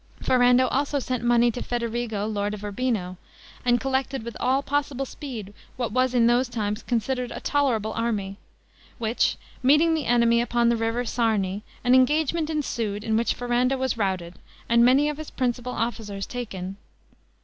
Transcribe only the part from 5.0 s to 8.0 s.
speed what was in those times considered a tolerable